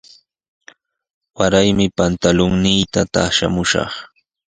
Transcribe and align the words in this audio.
Waraymi 1.37 1.85
pantulunniita 1.97 3.01
taqshamushaq. 3.13 3.93